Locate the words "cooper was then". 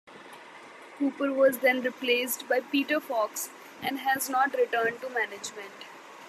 0.97-1.83